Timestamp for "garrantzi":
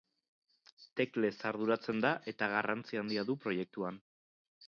2.55-3.01